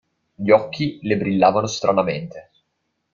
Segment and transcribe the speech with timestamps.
[0.33, 2.49] Gli occhi le brillavano stranamente.